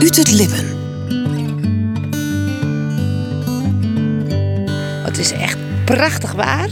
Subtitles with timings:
[0.00, 0.66] Het Lippen.
[5.04, 6.68] Het is echt prachtig waar.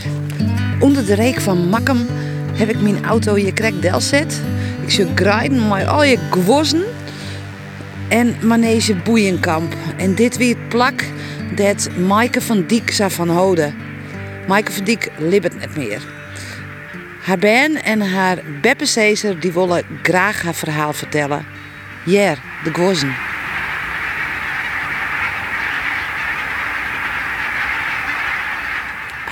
[0.81, 2.07] Onder de reek van Makkum
[2.53, 4.41] heb ik mijn auto hier krek delzet.
[4.83, 6.85] Ik zou grijden met al je gwozen
[8.09, 9.75] en manege boeienkamp.
[9.97, 11.05] En dit weer plak
[11.55, 13.75] dat Maaike van Diek zou van houden.
[14.47, 16.03] Maaike van Diek libbert net meer.
[17.23, 21.47] Haar Ben en haar Beppe Caesar die willen graag haar verhaal vertellen.
[22.05, 23.15] Ja, de gwozen.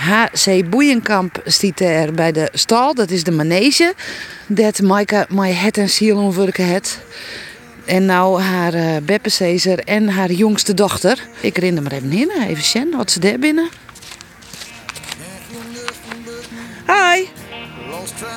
[0.07, 2.95] HC Boeienkamp stiet er bij de stal.
[2.95, 3.95] Dat is de manege.
[4.47, 6.99] Dat Maaike mij het en ziel omwerken het.
[7.85, 11.19] En nou haar uh, Beppe en haar jongste dochter.
[11.41, 13.69] Ik ren er maar even in, even zien wat ze daar binnen.
[16.87, 17.27] Hi.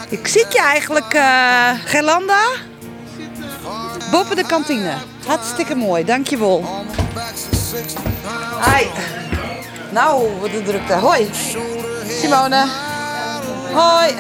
[0.09, 2.68] Ik zie je eigenlijk, uh, Gerlanda?
[4.11, 4.93] Boven de kantine.
[5.25, 6.85] Hartstikke mooi, dankjewel.
[8.63, 8.85] Hi.
[9.91, 10.93] Nou, wat een drukte.
[10.93, 11.29] Hoi.
[12.21, 12.65] Simone.
[13.73, 14.13] Hoi.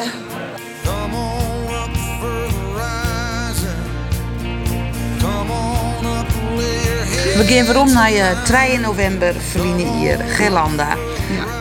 [7.35, 10.95] We gaan waarom naar je 3 november verliezen hier, Gelanda.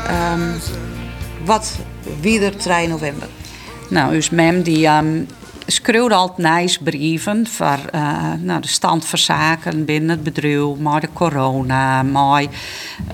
[0.07, 0.33] Ja.
[0.33, 0.55] Um,
[1.45, 1.71] wat
[2.21, 3.29] wie er 3 november?
[3.89, 5.29] Nou, dus mem die um,
[5.71, 11.09] schreeuwde altijd nice brieven voor uh, de stand van zaken binnen het bedrijf, maar de
[11.13, 12.45] corona, maar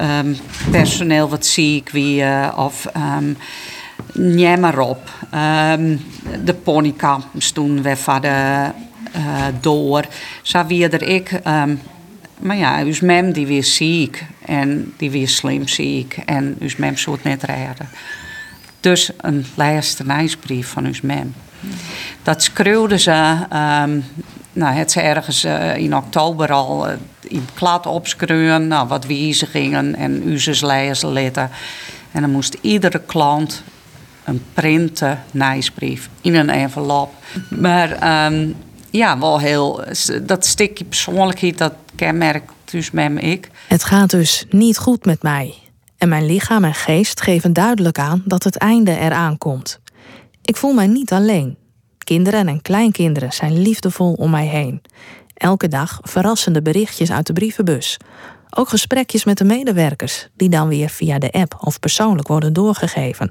[0.00, 0.36] um,
[0.70, 3.36] personeel wat ziek wie uh, of um,
[4.12, 5.10] neem op.
[5.34, 6.00] Um,
[6.44, 8.70] de ponykamp toen we van de
[9.16, 10.04] uh, door.
[10.42, 11.40] Zo wie er ik.
[12.38, 16.94] Maar ja, uw mem die weer ziek en die weer slim ziek en uw mem
[16.94, 17.88] het net redden.
[18.80, 21.34] Dus een laatste nieuwsbrief van uw mem.
[22.22, 24.04] Dat schreeuwde ze, um,
[24.52, 29.94] nou, het ze ergens uh, in oktober al uh, in klad opschreeuwen, nou, wat wijzigingen
[29.94, 30.38] en uw
[31.00, 31.50] letten.
[32.12, 33.62] En dan moest iedere klant
[34.24, 37.14] een printen nieuwsbrief in een envelop.
[37.48, 38.56] Maar um,
[38.90, 39.84] ja, wel heel,
[40.22, 43.50] dat stukje persoonlijkheid, dat kenmerkt dus met ik.
[43.68, 45.54] Het gaat dus niet goed met mij.
[45.98, 49.80] En mijn lichaam en geest geven duidelijk aan dat het einde eraan komt.
[50.44, 51.56] Ik voel mij niet alleen.
[51.98, 54.82] Kinderen en kleinkinderen zijn liefdevol om mij heen.
[55.34, 57.96] Elke dag verrassende berichtjes uit de brievenbus.
[58.50, 63.30] Ook gesprekjes met de medewerkers, die dan weer via de app of persoonlijk worden doorgegeven.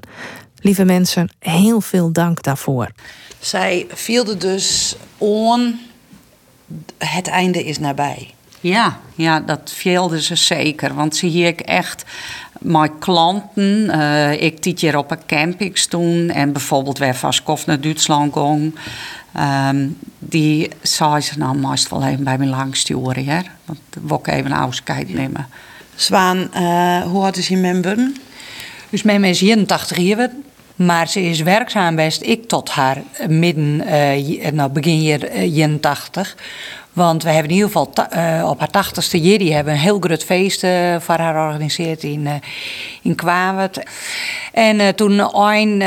[0.56, 2.90] Lieve mensen, heel veel dank daarvoor.
[3.38, 5.80] Zij viel dus on.
[6.98, 8.34] Het einde is nabij.
[8.60, 10.94] Ja, ja, dat vielde ze zeker.
[10.94, 12.04] Want zie ik echt
[12.64, 13.84] mijn klanten.
[13.84, 18.32] Uh, ik dit hier op een camping toen en bijvoorbeeld weer van Skof naar Duitsland
[18.32, 18.74] ging.
[19.70, 23.26] Um, die zei ze nou meest wel even bij me langsturen.
[23.26, 23.40] Hè?
[23.64, 25.46] Want wil ik even een afscheid nemen.
[25.94, 28.10] Zwaan, uh, hoe oud is je member?
[28.90, 30.30] Dus mijn is 81 jaar.
[30.74, 36.36] Maar ze is werkzaam best ik tot haar midden, uh, nou begin jaar 81.
[36.92, 37.92] Want we hebben in ieder geval
[38.50, 40.60] op haar tachtigste jaar, die hebben een heel groot feest
[40.98, 42.32] voor haar georganiseerd in, uh,
[43.02, 43.82] in.
[44.52, 45.80] En toen een,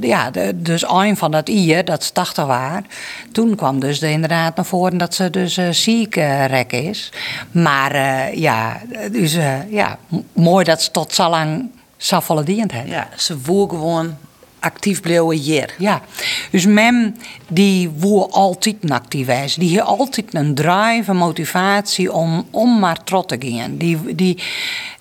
[0.00, 2.86] ja, dus een van dat jaar, dat ze 80 waren,
[3.32, 6.14] toen kwam dus de, inderdaad naar voren dat ze dus ziek
[6.46, 7.12] rek is.
[7.50, 7.96] Maar
[8.36, 8.80] ja,
[9.10, 9.36] dus
[9.70, 9.98] ja,
[10.32, 12.88] mooi dat ze tot zo lang zo volle dient heeft.
[12.88, 14.16] Ja, ze voer gewoon
[14.64, 15.74] actief blijven hier.
[15.78, 16.02] Ja,
[16.50, 17.16] dus mem
[17.48, 19.54] die woe altijd actief is.
[19.54, 23.76] Die heeft altijd een drive, een motivatie om, om maar trots te gaan.
[23.76, 24.42] Die, die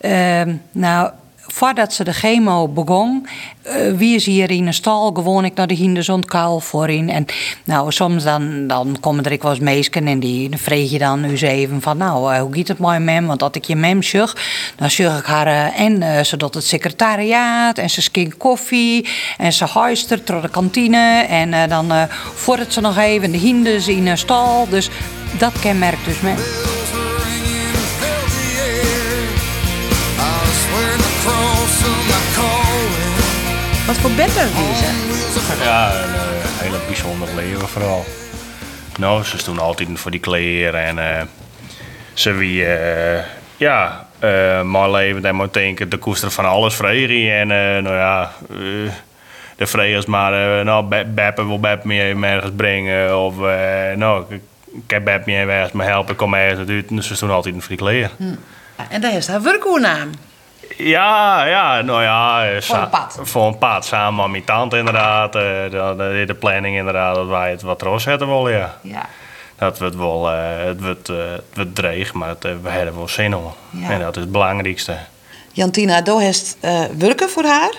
[0.02, 1.12] uh, nou,
[1.54, 3.28] voordat ze de chemo begon,
[3.68, 7.10] uh, wie is hier in een stal gewoon ik naar de hinderzondkuil voorin.
[7.10, 7.26] En
[7.64, 11.38] nou, soms dan, dan komen er ik was meesken en die vreeg je dan u
[11.38, 13.26] even van nou, uh, hoe gaat het mooi mem?
[13.26, 14.36] Want dat ik je mem zag,
[14.76, 19.66] dan zag ik haar uh, en zodat het secretariaat en ze skink koffie en ze
[19.66, 21.92] huistert door de kantine en dan
[22.34, 24.68] voordat ze nog even de hindes in een stal.
[24.70, 24.90] Dus
[25.38, 26.38] dat kenmerkt dus mem.
[33.94, 34.36] Wat voor bed is
[35.64, 36.22] Ja, een uh,
[36.60, 38.06] hele bijzonder leven vooral.
[39.00, 41.22] Nou, ze stonden altijd voor die kleren en uh,
[42.14, 43.20] ze wie, uh,
[43.58, 47.48] ja, uh, mijn leven en mijn denken, de koester van alles vregen en
[47.84, 48.32] nou ja,
[49.56, 53.36] de vregels maar, nou, Beppe wil Beppe me ergens brengen of
[53.96, 54.26] nou,
[54.74, 57.56] ik heb Beppe me ergens me helpen, ik kom ergens uit, dus ze stonden altijd
[57.58, 58.12] voor die kleren.
[58.18, 58.36] Hm.
[58.90, 60.10] En daar is haar werknaam.
[60.78, 62.62] Ja, ja, nou ja.
[62.62, 63.20] Voor een pad.
[63.22, 65.34] Voor een pad, samen met mijn tante inderdaad.
[65.34, 68.78] De, de, de planning inderdaad, dat wij het wat roos zetten willen, ja.
[68.82, 69.06] ja.
[69.58, 72.96] dat wordt wel eh, het wordt, eh, het wordt dreig, maar het, eh, we hebben
[72.96, 73.54] wel zin om.
[73.70, 73.90] Ja.
[73.90, 74.98] En dat is het belangrijkste.
[75.52, 77.74] Jantina, doe heeft eh werken voor haar?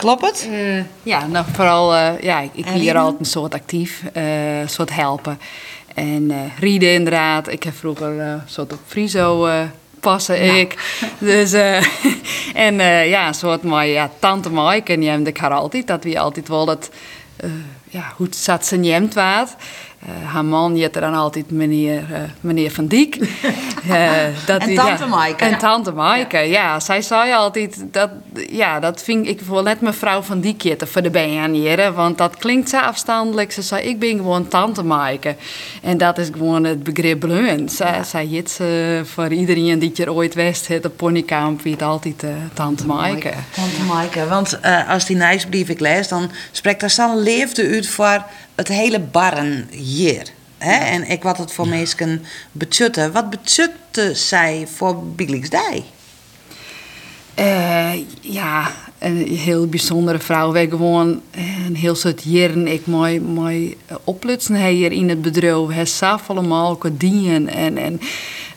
[0.00, 0.48] Klopt het?
[0.52, 4.02] Eh, ja, nou vooral, eh, ja, ik, ik En ben hier altijd een soort actief,
[4.12, 5.40] eh, een soort helpen.
[5.94, 7.48] En eh rieden inderdaad.
[7.48, 9.48] Ik heb vroeger eh, een soort op Friso
[10.00, 10.74] passen ik.
[11.18, 11.84] Dus, eh,
[12.66, 14.92] en eh, ja, een soort mooie ja, tante Maaike.
[14.92, 16.90] En ik haar altijd, dat wie altijd wel dat,
[17.36, 17.50] eh,
[17.88, 19.54] ja, hoe zat ze jemt waard.
[20.00, 23.18] Eh, haar man je er dan altijd meneer, eh, meneer Van Diek.
[23.88, 24.10] Eh,
[24.46, 25.44] dat En die- tante ja, Maaike.
[25.44, 26.80] En tante Maaike, ja.
[26.80, 28.10] Zij zei altijd, dat,
[28.50, 31.94] ja, dat vind ik voor net mevrouw Van Diek voor de BN'eren.
[31.94, 33.52] Want dat klinkt zo afstandelijk.
[33.52, 35.36] Ze zei, ik ben gewoon tante Maaike.
[35.82, 37.68] En dat is gewoon het begrip bleun.
[37.68, 42.24] Zij, zij jit ze voor iedereen die je ooit wist, het op ponykamp, altijd
[42.54, 43.32] tante Maaike.
[43.54, 44.58] Tante Maaike, want
[44.88, 48.24] als die nieuwsbrief ik lees, dan spreekt daar zo'n leefde uit voor
[48.60, 50.28] het hele barren hier.
[50.58, 50.72] Hè?
[50.72, 53.10] En ik wat het voor mensen betjutte.
[53.10, 55.84] Wat betjutte zij voor Bielingsdij?
[57.34, 60.52] Eh, ja, een heel bijzondere vrouw.
[60.52, 61.20] Wij gewoon
[61.66, 65.68] een heel soort jaren ik mooi, mooi eh, oplutsen hier in het bedrijf.
[65.68, 68.00] Hij zag allemaal dienen en, en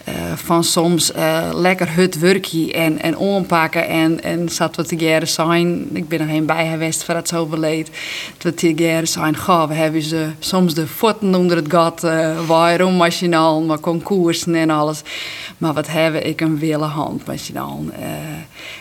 [0.03, 5.27] eh, van soms eh, lekker het werkje en, en aanpakken en, en zat wat together
[5.27, 5.89] zijn.
[5.93, 7.89] Ik ben er heen bij geweest voor het zo overleed.
[8.37, 12.47] Dat we together zijn, goh, we hebben ze soms de voeten onder het gat, uh,
[12.47, 15.01] waarom machinaal, maar concoursen en alles.
[15.57, 17.83] Maar wat hebben ik een wille hand machinaal.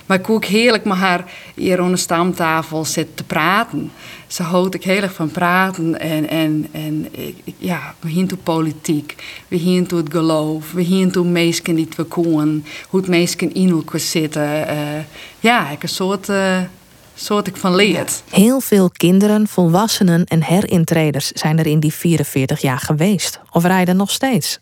[0.07, 1.25] Maar ik ook heerlijk met haar
[1.55, 3.93] hier aan de stamtafel zit te praten.
[4.33, 6.01] Ze houdt ik heel erg van praten.
[6.01, 9.25] En, en, en ik, ja, we gaan toe politiek.
[9.49, 10.73] We gaan toe het geloof.
[10.73, 12.65] We gaan toe mensen die we kunnen.
[12.89, 14.43] Hoe het mensen in elkaar zitten.
[14.43, 14.77] Uh,
[15.41, 16.29] ja, ik een soort...
[16.29, 16.61] Uh,
[17.15, 18.23] soort ik van leert.
[18.31, 23.41] Heel veel kinderen, volwassenen en herintreders zijn er in die 44 jaar geweest.
[23.51, 24.61] Of rijden nog steeds.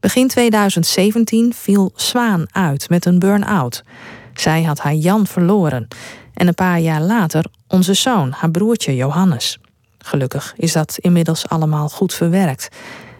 [0.00, 3.82] Begin 2017 viel Zwaan uit met een burn-out.
[4.34, 5.88] Zij had haar Jan verloren.
[6.40, 9.58] En een paar jaar later onze zoon, haar broertje Johannes.
[9.98, 12.68] Gelukkig is dat inmiddels allemaal goed verwerkt.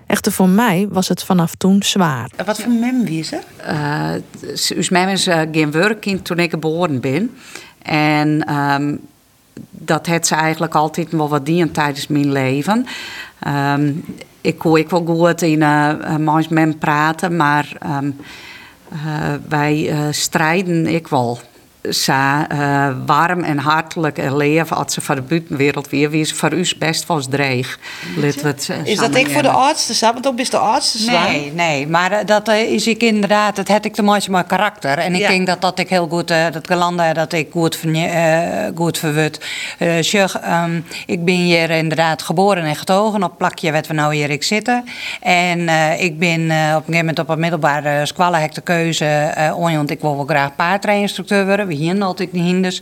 [0.06, 2.30] Echter voor mij was het vanaf toen zwaar.
[2.44, 3.38] Wat voor mem wie ze?
[3.68, 7.36] Uh, dus mem is uh, geen werkkind toen ik geboren ben.
[7.82, 9.00] En um,
[9.70, 12.86] dat heeft ze eigenlijk altijd wel wat dien tijdens mijn leven.
[13.46, 14.04] Um,
[14.40, 18.16] ik kon ik wel goed in uh, praten, maar um,
[19.48, 21.40] wij strijden ik wel
[21.82, 26.52] zo uh, warm en hartelijk leven als ze voor de buitenwereld weer wie ze voor
[26.52, 27.78] u best was dreig.
[28.20, 31.88] Het, uh, is dat ik voor de oudste Want ook is de oudste Nee, nee,
[31.88, 34.98] maar uh, dat is ik inderdaad, dat heb ik te maken met karakter.
[34.98, 35.28] En ik ja.
[35.28, 37.78] denk dat dat ik heel goed, dat gelanden dat ik goed,
[38.74, 39.40] goed verwut.
[40.64, 44.42] um, ik ben hier inderdaad geboren en getogen op plakje wat we nou hier ik
[44.42, 44.84] zitten.
[45.20, 45.68] En
[45.98, 50.16] ik ben op een gegeven moment op een middelbare squalle de keuze, want ik wil
[50.16, 52.80] wel graag paardrijinstructeur worden we hier altijd de hinders.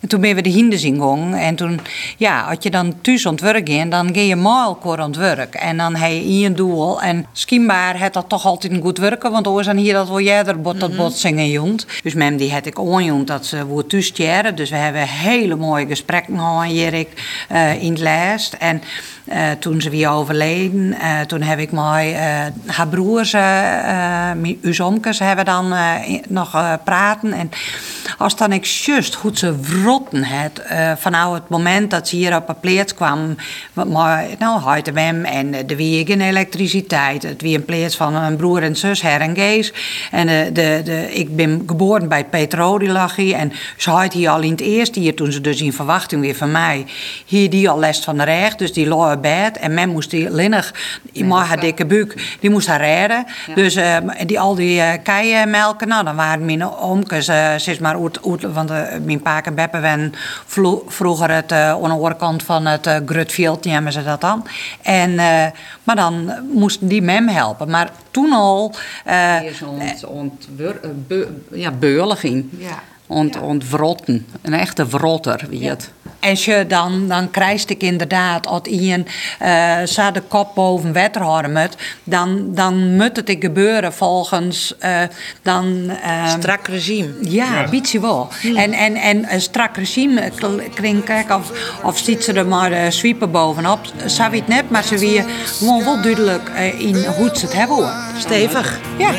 [0.00, 1.34] En toen ben we de hinders ingegaan.
[1.34, 1.80] En toen,
[2.16, 5.16] ja, als je dan thuis aan het werk ging, dan ga je maal aan het
[5.16, 5.54] werk.
[5.54, 7.02] En dan heb je hier een doel.
[7.02, 10.20] En schijnbaar had dat toch altijd een goed werken, want oors dan hier dat wel
[10.20, 11.86] jij bot dat botsingen jont.
[12.02, 14.54] Dus mem die had ik onjont dat ze woord thuis jaren.
[14.54, 17.08] Dus we hebben hele mooie gesprekken gehad hier ik,
[17.52, 18.52] uh, in het lijst.
[18.52, 18.82] En
[19.24, 22.16] uh, toen ze weer overleden, uh, toen heb ik mij
[22.66, 24.30] haar broers, uh,
[24.80, 25.74] omkes, hebben dan
[26.28, 27.32] nog praten.
[27.32, 27.50] En
[28.22, 32.36] als dan ik just goed ze vrotten het uh, vanaf het moment dat ze hier
[32.36, 33.36] op een plaats kwam,
[33.72, 37.22] maar nou de wem en de wie geen elektriciteit.
[37.22, 39.72] Het wie een plaats van een broer en zus her en Gees.
[40.10, 43.36] En de, de, de, ik ben geboren bij Petro, die lag hier.
[43.36, 46.34] En ze had hier al in het eerste jaar, toen ze dus in verwachting weer
[46.34, 46.86] van mij,
[47.26, 49.58] hier die al les van de recht, dus die lag bed.
[49.58, 50.74] En men moest die linnig,
[51.12, 53.26] nee, maar haar dikke buik, die moest haar redden.
[53.46, 53.54] Ja.
[53.54, 57.80] Dus uh, die, al die uh, keien melken, nou dan waren mijn omkes, uh, zeg
[57.80, 58.68] maar, uit, uit, want
[59.04, 60.12] mijn pa en Beppe wen
[60.86, 64.46] vroeger het uh, aan de overkant van het uh, Grutfield, nemen ze dat dan.
[64.82, 65.46] En, uh,
[65.82, 67.70] maar dan moesten die mem helpen.
[67.70, 68.74] Maar toen al...
[69.06, 70.48] Uh, ont, ont,
[71.06, 72.48] be, ja, beuliging.
[72.58, 72.82] Ja.
[73.06, 73.40] Ont, ja.
[73.40, 74.26] ontvrotten.
[74.42, 75.90] Een echte vrotter, wie het.
[76.01, 76.01] Ja.
[76.22, 79.08] En je dan, dan krijg ik inderdaad, als iemand
[79.42, 80.92] uh, zo de kop boven
[81.52, 85.00] moet, dan, dan moet het gebeuren volgens uh,
[85.42, 85.90] dan...
[86.04, 87.08] Uh, strak regime.
[87.20, 87.68] Ja, ja.
[87.68, 88.28] beetje wel.
[88.40, 88.56] Hmm.
[88.56, 90.30] En, en, en een strak regime,
[90.74, 93.80] klinkt kijk of, of ziet ze er maar uh, sweepen bovenop.
[94.06, 95.24] Zo weet het net, maar ze weer
[95.58, 97.92] gewoon wel duidelijk uh, in hoe ze het hebben hoor.
[98.18, 98.80] Stevig.
[98.98, 99.10] Ja.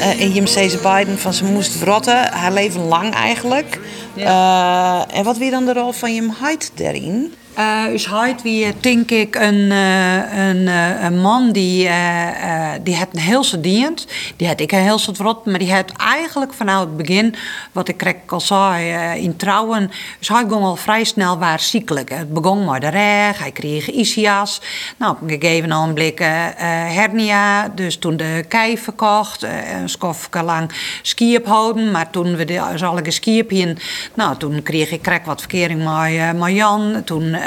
[0.00, 0.42] Uh, in je
[0.82, 3.78] Biden van ze moest rotten, haar leven lang eigenlijk.
[4.16, 7.34] Eh, en wat weer dan de rol van je heid daarin?
[7.58, 11.88] Uh, dus Heid wie denk ik een, uh, een, uh, een man die,
[12.82, 14.06] die het een heel dient.
[14.36, 17.34] Die had ik een heel soort rot, maar die had eigenlijk vanaf het begin,
[17.72, 18.92] wat ik al zei,
[19.22, 19.90] in trouwen.
[20.18, 22.10] Dus hij ging al vrij snel waar ziekelijk.
[22.10, 24.60] Het begon met de reg, hij kreeg isias.
[24.96, 25.68] Nou, op een gegeven
[26.94, 29.42] hernia, dus toen de kei verkocht.
[29.42, 30.72] een skofje lang
[31.46, 33.50] houden, maar toen we de zallige skiep
[34.14, 37.02] nou, toen kreeg ik kreeg wat verkering met, met Jan.
[37.04, 37.39] Toen uh,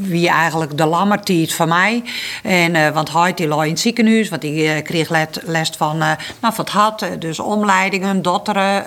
[0.00, 2.04] wie eigenlijk de lammertiet van mij.
[2.42, 5.08] En, uh, want hij die lag in het ziekenhuis, want die uh, kreeg
[5.44, 6.16] les van, nou,
[6.56, 8.84] het had, dus omleidingen, dotteren.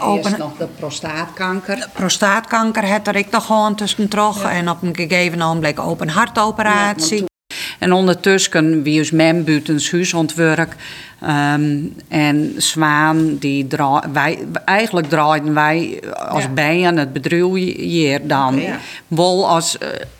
[0.00, 0.24] open...
[0.24, 1.88] Eerst nog de prostaatkanker.
[1.92, 4.42] Prostaatkanker had er ik nog gewoon tussen terug.
[4.42, 4.50] Ja.
[4.50, 7.20] En op een gegeven moment open hartoperatie.
[7.20, 7.35] Ja,
[7.78, 10.76] en ondertussen wie is mijn buitens huisontwerk.
[11.22, 13.66] Um, en Zwaan, die
[14.12, 16.48] wij, eigenlijk draaiden wij als ja.
[16.48, 18.54] bijen het bedrijf hier dan.
[18.54, 18.78] Okay, ja.
[19.06, 19.78] Wel, als,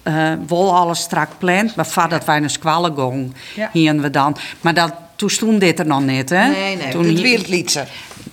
[0.08, 3.32] uh, wel alles strak plant, maar voordat wij naar squallen
[3.72, 4.36] hier we dan.
[4.60, 6.48] Maar dat, toen stond dit er nog niet, hè?
[6.48, 7.20] Nee, nee, toen het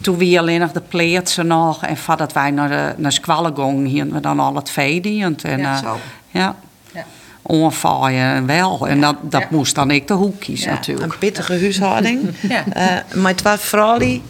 [0.01, 1.83] Toen wie alleen nog de pleertsen nog.
[1.83, 5.01] En voordat wij naar, de, naar squallen gingen, hier we dan al het vee
[5.43, 5.97] En, ja, uh, zo.
[6.31, 6.55] Ja
[7.43, 8.87] onvaaien wel.
[8.87, 11.13] En dat, dat moest dan ik de hoek kiezen natuurlijk.
[11.13, 12.29] Een pittige huishouding.
[12.41, 12.63] ja.
[12.77, 14.21] Uh, maar twee vrouwen,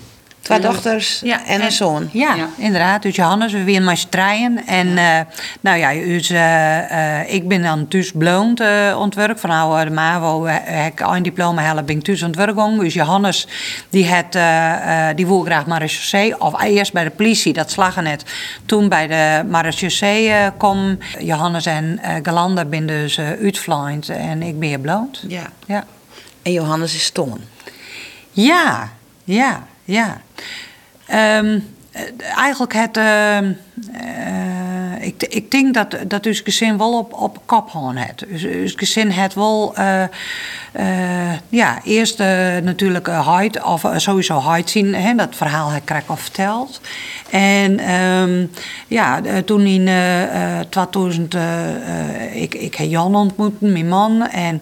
[0.43, 2.09] twee dochters ja, en, een zoon.
[2.11, 3.01] Ja, inderdaad.
[3.01, 4.67] Dus Johannes, we weer maar strijden.
[4.67, 5.19] En uh,
[5.61, 8.61] nou ja, dus, uh, ik ben dan thuis blond
[8.97, 9.39] ontwerp.
[9.39, 13.47] Van nou, de MAVO heb ik een diploma halen, ben ik thuis ontwerp Dus Johannes,
[13.89, 14.37] die, had,
[15.15, 16.41] die wil graag marechaussee.
[16.41, 18.23] Of eerst bij de politie, dat slagen net.
[18.65, 20.97] Toen bij de marechaussee kom.
[21.19, 25.23] Johannes en Galanda ben dus uitvlind en ik ben blond.
[25.27, 25.49] Ja.
[25.65, 25.85] ja.
[26.41, 27.37] En Johannes is stom.
[28.31, 28.91] Ja,
[29.23, 30.21] ja, ja.
[31.39, 31.63] Um,
[32.35, 32.97] eigenlijk het.
[32.97, 33.37] Uh,
[34.99, 38.25] ik, ik denk dat, dat dus gezin wel op, op kop gaan het.
[38.29, 39.75] Dus gezin het wel.
[39.79, 40.03] Uh,
[41.49, 42.17] ja, eerst
[42.63, 44.95] natuurlijk Hyde, of sowieso Hyde zien.
[44.95, 46.81] Hè, dat verhaal heb ik al verteld.
[47.29, 48.51] En um,
[48.87, 49.89] ja, toen in
[50.69, 51.35] 2000.
[52.33, 54.27] ik, ik heb Jan ontmoet, mijn man.
[54.27, 54.61] En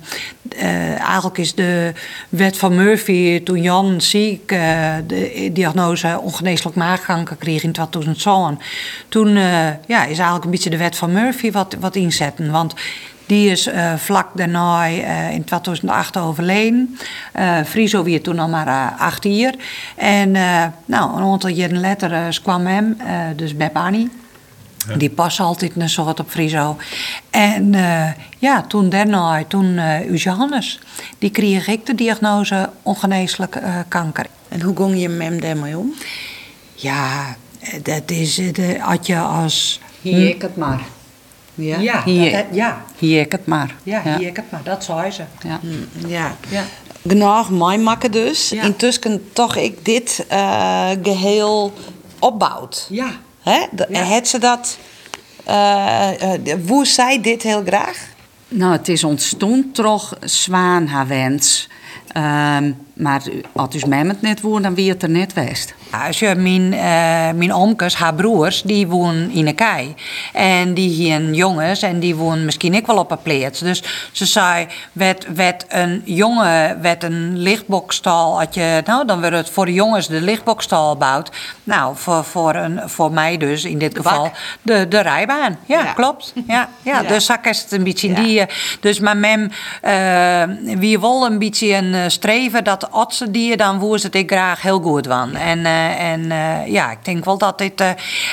[0.55, 1.93] uh, eigenlijk is de
[2.29, 4.60] wet van Murphy, toen Jan ziek uh,
[5.08, 8.60] de diagnose ongeneeslijk maagkanker kreeg in 2007,
[9.10, 9.43] toen uh,
[9.88, 12.51] ja, is eigenlijk een beetje de wet van Murphy wat, wat inzetten.
[12.51, 12.74] Want
[13.25, 14.86] die is vlak daarna
[15.29, 16.98] in 2008 overleden.
[17.65, 19.53] Friso weer toen al maar acht jaar.
[19.96, 20.31] En
[20.86, 22.98] nou, een aantal jaren later kwam hem,
[23.36, 24.21] dus bij Annie.
[24.97, 26.77] Die passen altijd een soort op Friso.
[27.29, 28.07] En uh,
[28.39, 30.79] ja, toen daarna, toen uh, Johannes,
[31.17, 34.25] die kreeg ik de diagnose ongeneeslijk uh, kanker.
[34.47, 35.93] En hoe ging je met daarmee om?
[36.75, 37.35] Ja,
[37.83, 39.79] dat is, de, had je als...
[40.01, 40.79] Hier ik het maar.
[41.53, 42.81] Ja, ja, hier, dat, ja.
[42.97, 43.75] hier ik het maar.
[43.83, 45.23] Ja, hier ik het maar, dat zei ze.
[45.47, 45.59] Ja.
[45.61, 46.35] Hm, ja.
[46.50, 46.63] ja.
[47.07, 48.50] Genoeg mij maken dus.
[48.50, 48.63] Ja.
[48.63, 50.25] Intussen toch ik dit
[51.03, 51.73] geheel
[52.19, 52.88] opbouwt.
[52.89, 53.09] Ja.
[53.41, 53.65] Hè?
[53.89, 54.24] Ja.
[54.25, 54.77] Ze dat...
[55.48, 56.10] Uh,
[56.45, 57.98] uh, zij dit heel graag?
[58.48, 61.69] Nou, het is ontstond toch zwaan haar wens.
[62.17, 63.21] Um, maar
[63.53, 65.74] als dus mij het net woont, dan wie het er net west.
[66.07, 66.79] Als je mijn, uh,
[67.39, 69.95] mijn omkes, haar broers, die wonen in een kei.
[70.33, 73.60] En die hier jongens en die wonen misschien ook wel op een plaats.
[73.60, 78.39] Dus ze zei, werd, werd een jongen, werd een lichtbokstal.
[78.39, 81.31] Had je, nou, dan werd het voor de jongens de lichtbokstal gebouwd.
[81.63, 84.31] Nou, voor, voor, een, voor mij dus in dit geval
[84.62, 85.57] de, de rijbaan.
[85.65, 85.93] Ja, ja.
[85.93, 86.33] klopt.
[86.48, 87.07] Ja, ja, ja.
[87.07, 88.45] Dus zak is het een beetje in die.
[88.79, 89.51] Dus maar mem,
[89.86, 94.61] uh, wie wil een beetje een streven dat als die dan woer het ik graag
[94.61, 95.35] heel goed van.
[95.35, 97.83] En, uh, en uh, ja, ik denk wel dat dit.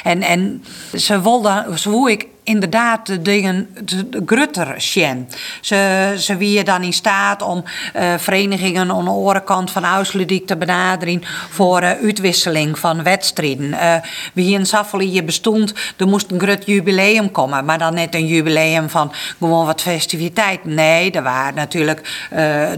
[0.03, 0.65] En, en
[0.97, 5.29] ze wilde, hoe ik inderdaad de dingen de grutter zien.
[5.61, 7.65] Ze, ze wie dan in staat om
[7.97, 13.67] uh, verenigingen aan de orenkant van Ausludiek te benaderen voor uh, uitwisseling van wedstrijden.
[13.67, 13.95] Uh,
[14.33, 18.89] wie in Saffeli bestond, er moest een groot jubileum komen, maar dan net een jubileum
[18.89, 20.65] van gewoon wat festiviteit.
[20.65, 22.27] Nee, er waren natuurlijk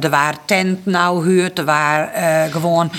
[0.00, 2.90] er waren tent nou huurt, er waren gewoon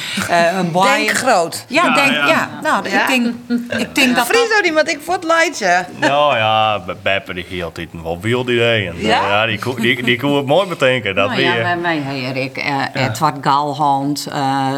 [0.58, 0.88] een boy.
[0.88, 1.66] Denk groot.
[1.68, 2.28] Ja, ja denk ja.
[2.28, 2.50] ja.
[2.62, 3.02] Nou, ja.
[3.02, 3.34] ik denk,
[3.82, 4.26] ik denk dat.
[4.26, 5.86] Friso niet, want ik voor het leidje.
[6.00, 6.61] Nou ja.
[7.02, 8.88] Beppe die hield altijd wel wild idee.
[8.88, 9.28] En, ja?
[9.28, 11.16] ja, die, die, die kon het mooi bedenken.
[11.16, 14.72] Dat nou, ja, bij mij Erik, uh, Edward Galhand, uh,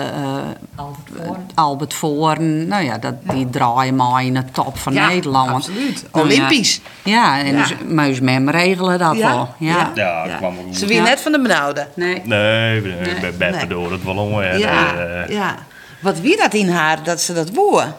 [1.54, 2.68] Albert Voorn.
[2.68, 5.50] Nou ja, dat, die draaien maar in de top van ja, Nederland.
[5.50, 6.06] absoluut.
[6.12, 6.82] Nou, Olympisch.
[7.04, 9.50] Ja, en dus Meus Mem regelen dat wel.
[9.58, 10.26] Ja, ja.
[10.26, 10.38] ja.
[10.38, 11.88] Kwam Ze weer net van de benauwde.
[11.96, 12.22] Nee.
[12.24, 13.32] Nee, nee.
[13.38, 13.68] Beppe nee.
[13.68, 14.42] door het wel.
[14.42, 15.56] Ja, ja.
[16.00, 17.96] Wat wie dat in haar, dat ze dat woorden?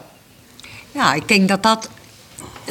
[0.91, 1.89] Ja, ik denk dat dat.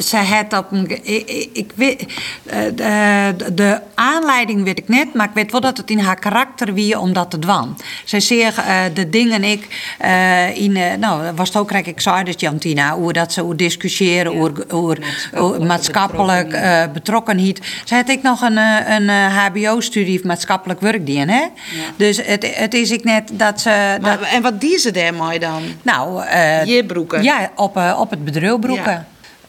[0.03, 0.87] Ze had op een.
[0.87, 2.05] ge- Ik, ik, weet.
[2.45, 6.19] eh, De, de aanleiding weet ik net, maar ik weet wel dat het in haar
[6.19, 7.77] karakter wie om dat te doen.
[8.05, 9.93] Zij zegt eh, de dingen ik.
[9.99, 13.55] eh, in, nou, was het ook rijk, ik zei dat Jantina, hoe dat ze hoe
[13.55, 14.97] discussiëren, hoe, hoe,
[15.33, 16.59] hoe maatschappelijk
[16.93, 17.59] betrokkenheid.
[17.85, 18.57] Zij had ik nog een,
[18.91, 21.43] een HBO-studie maatschappelijk werkdien, hè?
[21.95, 23.97] Dus het, het is ik net dat ze.
[24.01, 25.61] Maar, dat, en wat die ze daarmee dan?
[25.81, 26.23] nou,
[26.65, 27.23] Je broeken.
[27.23, 28.91] ja, op, op het bedrijf broeken.
[28.91, 29.05] Ja.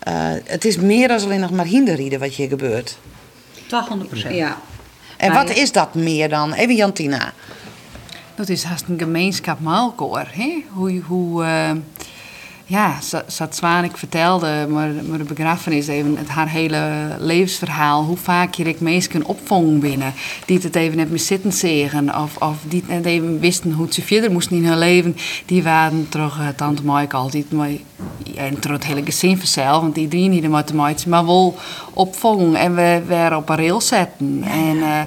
[0.06, 2.98] Eh, het is meer dan alleen nog maar hinderrieden wat hier gebeurt.
[3.66, 4.34] Toch 100%.
[4.34, 4.58] Ja.
[5.16, 5.62] En Maar wat ja.
[5.62, 6.52] is dat meer dan?
[6.52, 7.32] Even Jantina.
[8.34, 10.28] Dat is haast een gemeenschap maalkoor.
[10.30, 10.64] Hè?
[10.68, 11.70] Hoe, hoe eh,
[12.68, 18.04] ja, Sa- Sat Zwanek vertelde, maar, de begrafenis, even het, haar hele levensverhaal.
[18.04, 20.12] Hoe vaak je ik mensen opvangen binnen.
[20.46, 22.22] Die het even net meer zitten zeggen.
[22.22, 25.16] Of, of die het net even wisten hoe ze verder moesten in hun leven.
[25.46, 27.52] Die waren terug, uh, tante Maaike altijd.
[27.52, 27.70] Maar,
[28.36, 29.80] en terug het hele gezin vanzelf.
[29.80, 31.58] Want iedereen die er maar te maken, maar wel
[31.92, 32.54] opvangen.
[32.54, 34.42] En we weer op een rail zetten.
[34.42, 35.00] En, eh,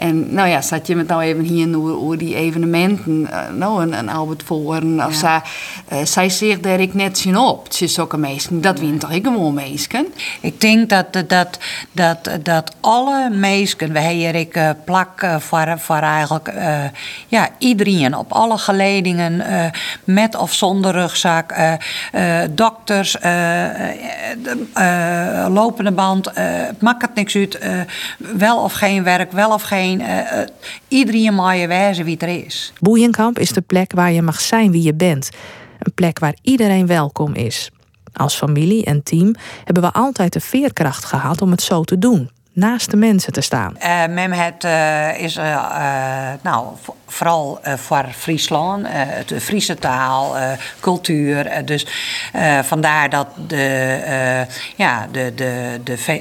[0.00, 3.98] en nou ja, zat je met nou even hier over, die evenementen, eh, nou een,
[3.98, 5.40] een Albert Voren of zij,
[5.88, 7.68] eh, zij zegt daar ik net zien op.
[8.00, 10.06] Ook een meisje, dat wint toch ik gewoon meisje.
[10.40, 11.58] Ik denk dat, dat,
[11.92, 16.84] dat, dat alle meisken, wij hier ik eh, plak eh, voor, voor eigenlijk eh,
[17.28, 19.64] ja, iedereen op alle geledingen, eh,
[20.04, 21.72] met of zonder rugzak, eh,
[22.12, 26.44] eh, dokters, eh, eh, de, eh, lopende band, eh,
[26.78, 27.80] maakt het niks uit, eh,
[28.18, 30.48] wel of geen werk, wel of geen, eh, eh,
[30.88, 32.72] iedereen mag je wijzen wie er is.
[32.78, 35.30] Boeienkamp is de plek waar je mag zijn wie je bent.
[35.78, 37.70] Een plek waar iedereen welkom is.
[38.12, 42.30] Als familie en team hebben we altijd de veerkracht gehad om het zo te doen.
[42.60, 43.76] Naast de mensen te staan.
[43.78, 49.74] Eh Mem het eh, is eh, nou, vo- vooral eh, voor Friesland, eh, de Friese
[49.74, 50.48] taal, eh,
[50.80, 51.62] cultuur.
[51.64, 51.86] dus
[52.32, 56.20] eh, vandaar dat de, eh, ja, de, de, de V-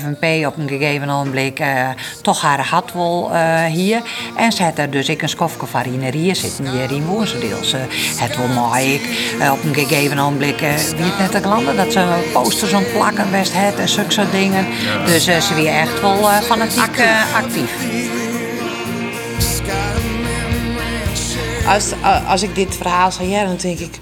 [0.00, 1.88] FNP op een gegeven ogenblik eh,
[2.22, 4.02] toch haar had wil eh, hier.
[4.36, 7.64] En ze had er dus ik een skofje farinerie zitten hier in Woensdeel.
[7.64, 7.76] Ze
[8.16, 9.02] het wil mooi ik
[9.52, 13.52] op een gegeven ogenblik wie het net te landen dat ze posters aan plakken best
[13.54, 14.66] het en zulke soort dingen.
[15.04, 17.72] Dus eh, ze weer echt wel eh, fanatiek eh, actief.
[21.66, 23.98] Als, eh, als ik dit verhaal zou dan denk ik...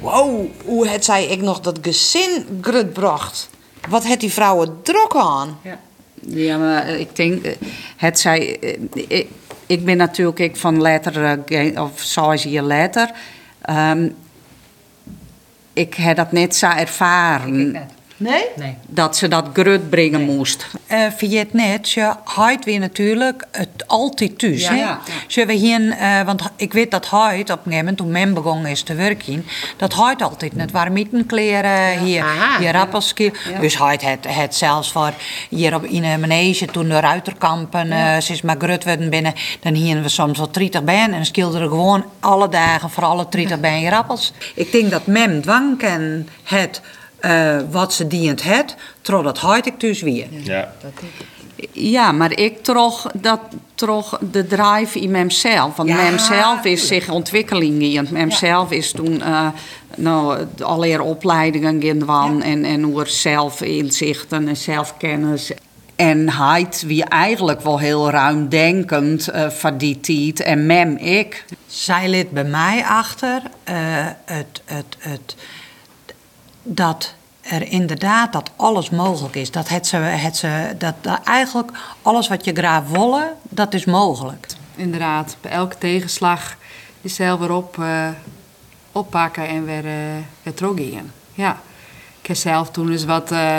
[0.00, 3.50] Wow, hoe het zij ik nog dat gezin grut bracht.
[3.88, 5.58] Wat het die vrouwen druk aan.
[6.20, 7.46] Ja, maar ik denk,
[7.96, 9.28] het zij, eh, ik,
[9.66, 11.38] ik ben natuurlijk ik van later,
[11.80, 13.10] of zoals je later.
[13.60, 14.08] ehm,
[15.72, 17.88] ik heb dat net zo ervaren.
[18.22, 18.76] Nee?
[18.86, 20.66] Dat ze dat grut brengen moest.
[20.86, 24.62] Eh vergeet net, je houdt weer natuurlijk het altijd thuis.
[24.62, 24.76] Ja, hè?
[24.76, 25.00] ja.
[25.26, 28.34] Ze we hier, eh, want ik weet dat Huid op een gegeven moment, toen men
[28.34, 32.58] begon is te werken, dat Huid altijd net waren mietenkleren, hier, Aha.
[32.58, 33.30] hier rappelskiel.
[33.60, 35.12] Dus Huid het, het zelfs voor
[35.48, 39.34] hier op in een manege, toen de ruiterkampen, eh ze is maar grut werden binnen,
[39.60, 43.26] dan hier we soms wel 30 bij en dan schilderen gewoon alle dagen voor alle
[43.28, 44.32] 30 bij je rappels.
[44.54, 46.80] Ik denk dat mem dwang kan het
[47.22, 50.26] eh, wat ze dient het, totdat Huid ik dus weer.
[50.30, 50.72] Ja.
[51.72, 53.40] Ja, maar ik trog dat
[53.74, 55.76] trog de drive in memzelf.
[55.76, 58.08] Want Ja, memzelf is zich ontwikkeling in.
[58.10, 59.46] Memzelf is toen eh
[59.96, 65.52] nou, allereer opleidingen gedaan en, en hoe zelfinzichten en zelfkennis.
[65.96, 70.42] En Heid wie eigenlijk wel heel ruimdenkend eh van die tijd.
[70.42, 71.44] En mem ik.
[71.66, 73.74] Zij liet bij mij achter eh,
[74.24, 75.36] het, het, het,
[76.62, 79.50] dat er inderdaad dat alles mogelijk is.
[79.50, 80.94] Dat, het ze, het ze, dat,
[81.24, 81.70] eigenlijk
[82.02, 84.46] alles wat je graag willen, dat is mogelijk.
[84.74, 86.56] Inderdaad, bij elke tegenslag
[87.00, 88.08] jezelf weer op, eh,
[88.92, 91.12] oppakken en weer, eh weer.
[91.34, 91.60] Ja,
[92.20, 93.58] ik heb zelf toen eens wat, eh,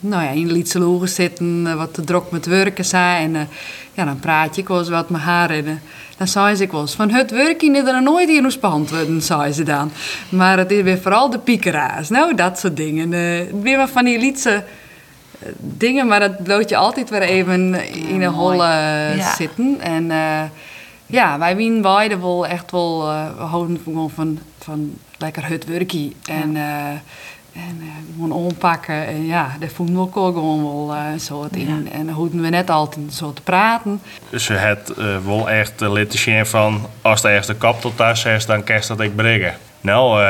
[0.00, 3.24] nou ja, in de Lietse Logen zitten, eh, wat te druk met werken zei.
[3.24, 3.42] En eh,
[3.94, 5.50] ja, dan praat ik wel eens wat met haar.
[5.50, 5.72] En eh,
[6.16, 9.22] dan zei ze ik wel eens, van het werken is er nooit in ons beantwoorden,
[9.22, 9.90] zei ze dan.
[10.28, 13.10] Maar het is weer vooral de piekeraars, nou, dat soort dingen.
[13.62, 14.64] Weer wat van die Lietse
[15.58, 17.74] dingen, maar dat bloot je altijd weer even
[18.08, 18.64] in een holle
[19.16, 19.34] Ja.
[19.34, 19.76] zitten.
[19.80, 20.10] En
[21.06, 23.00] ja, wij wien beide wel echt wel,
[23.36, 26.16] we houden gewoon van, van lekker het werkie.
[26.24, 26.98] En, eh,
[27.52, 29.06] en eh, gewoon ompakken.
[29.06, 31.88] En ja, daar voelen we ook gewoon wel een soort in.
[31.92, 34.02] En dan hoeven we net altijd zo te praten.
[34.30, 36.86] Dus je hebt eh, wel echt uh, laten zien van...
[37.02, 39.54] als er ergens de kap tot thuis is, dan je dat ik brengen.
[39.80, 40.24] Nou,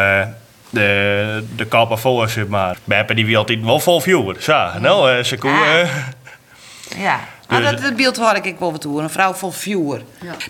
[0.71, 2.77] de, de kap zeg maar.
[2.89, 4.37] Hebben die wil altijd wel vol viewer.
[4.39, 5.89] Zo, nou, ze koe, Ah.
[6.99, 7.21] Ja.
[7.51, 9.03] Ah, dat, dat beeld hoor ik ik wel wat toe.
[9.03, 10.03] Een vrouw vol vuur.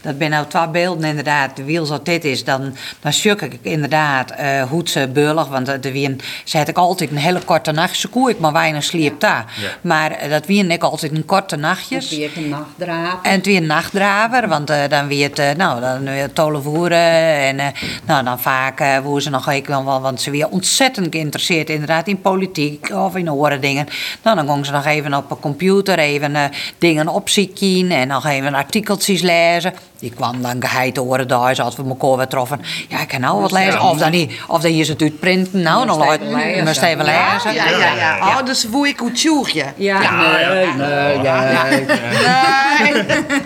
[0.02, 1.56] Dat ben nou twee beelden inderdaad.
[1.56, 5.08] De wiel zoals dit is, dan, dan sjuk ik inderdaad eh hoe ze.
[5.50, 7.96] Want eh, de wien zei ik altijd een hele korte nacht.
[7.96, 9.44] Ze koe ik maar weinig sliep daar.
[9.80, 12.10] Maar eh, dat wien ik altijd een korte nachtjes.
[12.10, 13.18] Weer een nachtdraad.
[13.22, 16.28] En het weer een nachtdraver, want dan weer het, nou, dan weer
[16.62, 16.98] voeren.
[16.98, 17.66] En eh,
[18.04, 22.08] nou, dan vaak uh, woer ze nog ik wel, want ze weer ontzettend geïnteresseerd inderdaad
[22.08, 23.86] in politiek of in andere dingen.
[24.22, 26.44] Nou, dan gingen ze nog even op een computer even eh,
[26.90, 29.72] dingen opzoeken en nog even artikeltjes lezen.
[29.98, 32.61] Die kwam dan geheid horen daar, als we elkaar weer troffen.
[32.88, 33.81] Ja, ik kan nou wat lezen.
[33.81, 35.62] Of dan niet, of dan je ze het uitprinten.
[35.62, 37.55] Nou, dan laat je moest even lezen.
[37.55, 38.18] Ja, ja, ja.
[38.18, 39.64] Oh, dus woe ik hoe tjoegje.
[39.76, 41.64] Ja, nee, nee, ja.
[41.64, 41.87] Nee.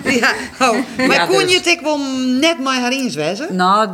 [0.21, 0.33] ja.
[0.59, 0.77] Oh.
[0.97, 1.99] Maar Ja, kon dus- je het ik wel
[2.41, 3.57] net met haar eens wezen?
[3.57, 3.89] Nou,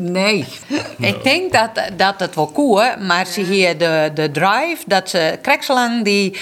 [0.00, 0.46] nee.
[0.98, 5.38] Ik denk dat, dat het wel koe, maar ze hier de, de drive, dat ze
[5.42, 6.40] krekslang die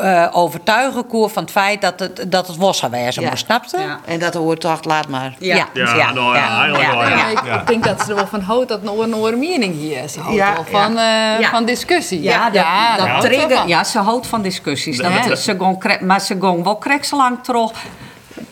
[0.00, 3.34] eh, overtuigen koe van het feit dat het, dat het was geweest Ja.
[3.36, 3.78] snapte?
[3.80, 4.00] Ja.
[4.04, 5.34] En dat hoort toch, laat maar.
[5.38, 7.08] Ja, Ja, nou ja, eigenlijk wel, ja.
[7.08, 9.74] Ja, ik, ik denk dat ze er wel van houdt dat nog een andere mening
[9.74, 10.12] hier is.
[10.12, 11.48] Ze houdt Ja, wel van, eh, Ja.
[11.50, 12.22] van discussie.
[12.22, 12.64] Ja, dat,
[13.12, 13.68] dat trigger- van.
[13.68, 14.96] ja, ze houdt van discussies.
[14.96, 15.34] Dat, Ja.
[15.36, 17.70] ze kre- maar ze gaan wel krekselang terug.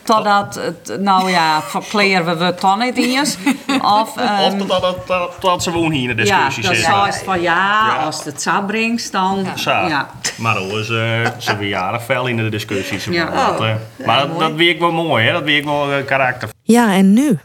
[0.06, 3.36] Totdat het, nou ja, verkleren we het dan niet eens.
[3.66, 6.92] Of, Of ehm, dat, dat, ze woon hier in de ja, discussie dat zitten.
[6.92, 7.96] zou is van ja, Ja.
[8.04, 10.10] als het zo brengt, dan ja.
[10.36, 13.04] Maar hoor, ze, ze weer jaren fel in de discussies.
[13.04, 13.30] Ja.
[13.50, 13.74] Dat, eh,
[14.06, 15.32] maar dat, dat weet ik wel mooi, hè?
[15.32, 16.48] dat weet ik wel eh, karakter.
[16.62, 17.38] Ja, en nu?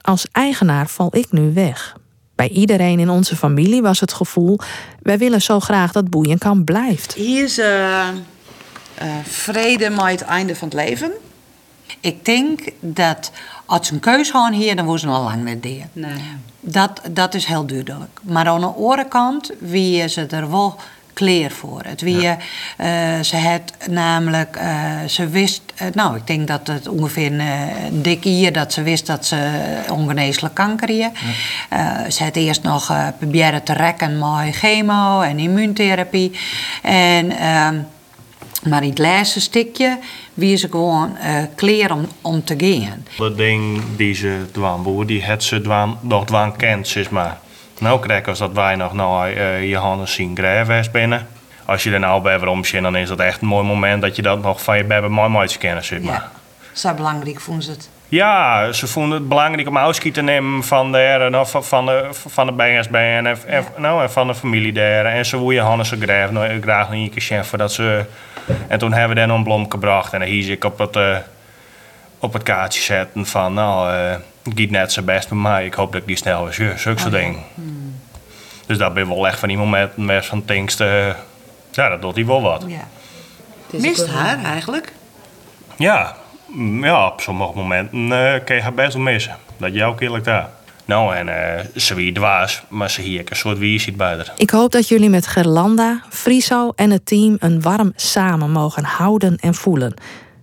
[0.00, 1.96] Als eigenaar val ik nu weg.
[2.34, 4.58] Bij iedereen in onze familie was het gevoel:
[5.02, 7.12] wij willen zo graag dat Boeienkamp blijft.
[7.14, 11.12] Hier is eh, eh, vrede met het einde van het leven.
[12.02, 13.30] Ik denk dat
[13.66, 15.84] als ze een keus hadden hier, dan woesten ze al lang niet deed.
[15.92, 16.12] Nee.
[16.60, 18.20] Dat, dat is heel duidelijk.
[18.22, 20.78] Maar aan de andere kant, wie ze er wel
[21.12, 21.82] kleer voor.
[21.84, 22.28] Het wie
[22.76, 27.40] eh, ze het namelijk, eh, ze wist, eh, nou ik denk dat het ongeveer een,
[27.40, 29.50] een dik jaar dat ze wist dat ze
[29.90, 31.12] ongeneeslijk kanker had.
[31.68, 36.38] Eh, ze had eerst nog eh proberen te rekken met chemo en immuuntherapie.
[36.82, 37.76] En ehm,
[38.68, 39.98] maar in het laatste stukje
[40.34, 43.06] wie ze gewoon eh kleer om, om te gaan.
[43.18, 47.38] Dat ding die ze dwaan boer, die het ze dwaan, nog dwaan kent, zeg maar.
[47.78, 51.26] Nou krijg als dat wij nog naar eh, Johannes zien Grijfwest binnen.
[51.64, 54.42] Als je er nou bij dan is dat echt een mooi moment dat je dat
[54.42, 56.12] nog van je bij mooi mooi kennen, zeg maar.
[56.12, 56.30] Ja.
[56.72, 57.88] Zo belangrijk vonden ze het.
[58.08, 62.08] Ja, ze vonden het belangrijk om afscheid te nemen van de, en of van de,
[62.10, 63.38] van de BSB en,
[63.76, 65.04] nou, en van de familie daar.
[65.04, 68.04] En ze wilden Hannes zo graag, nou, graag nog een keer zien voordat ze...
[68.68, 71.16] En toen hebben we dan een blom gebracht en dan hies ik op het, eh,
[72.18, 73.54] op het kaartje zetten van...
[73.54, 74.22] Nou, het
[74.54, 76.76] gaat net zo best bij mij, ik hoop dat ik die snel weer zie.
[76.76, 77.40] Zulke soort dingen.
[78.66, 80.80] Dus dat ben wel echt van die momenten met van denkst...
[80.80, 81.06] eh,
[81.70, 82.64] ja, dat doet hij wel wat.
[82.66, 82.88] Ja.
[83.70, 84.92] Mist haar eigenlijk?
[85.76, 86.16] Ja,
[86.80, 89.36] ja op sommige momenten eh kun je haar best wel missen.
[89.56, 90.48] Dat jou ook eerlijk daar.
[90.84, 94.32] Nou, en eh, ze wie dwaas, maar ze hier een soort wie ziet bij haar.
[94.36, 99.36] Ik hoop dat jullie met Gerlanda, Friso en het team een warm samen mogen houden
[99.36, 99.94] en voelen.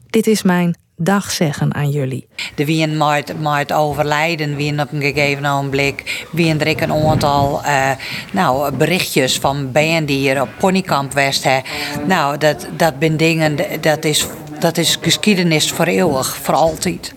[0.10, 2.28] Dit is mijn dag zeggen aan jullie.
[2.56, 2.98] De wien
[3.40, 7.92] met overlijden, wien op een gegeven ogenblik, wien er een aantal eh,
[8.32, 11.60] nou, berichtjes van band die hier op Ponykamp West hè.
[12.08, 14.28] Nou, dat, dat ben dingen, dat is,
[14.60, 17.14] dat is geschiedenis voor eeuwig, voor altijd.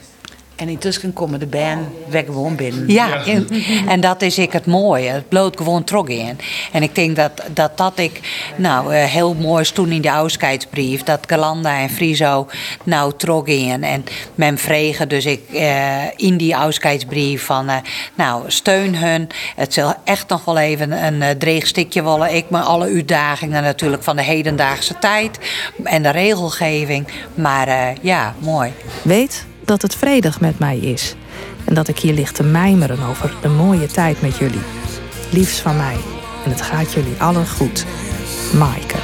[0.57, 2.89] En intussen komen de band weg gewoon binnen.
[2.89, 3.49] Ja, en,
[3.89, 5.09] en dat is ik het mooie.
[5.09, 6.39] Het bloot gewoon terug in.
[6.73, 8.21] En ik denk dat dat, dat ik,
[8.57, 12.47] nou, eh, heel mooi is toen in de afscheidsbrief, dat Galanda en Friso
[12.85, 13.85] nou terug in.
[13.85, 17.77] En men vregen dus ik eh, in die afscheidsbrief van, eh,
[18.15, 19.29] nou, steun hun.
[19.57, 22.35] Het zal echt nog wel even een uh, dreig stukje willen.
[22.35, 25.39] Ik met alle uitdagingen natuurlijk van de hedendaagse tijd
[25.85, 27.07] en de regelgeving.
[27.35, 28.73] Maar eh, ja, mooi.
[29.03, 31.15] Weet dat het vredig met mij is.
[31.65, 34.63] En dat ik hier lig te mijmeren over de mooie tijd met jullie.
[35.31, 35.97] Liefs van mij.
[36.45, 37.85] En het gaat jullie allen goed.
[38.55, 38.97] Maaike.